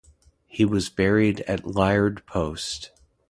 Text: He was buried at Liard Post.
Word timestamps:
He 0.47 0.65
was 0.65 0.89
buried 0.89 1.41
at 1.41 1.63
Liard 1.63 2.25
Post. 2.25 2.89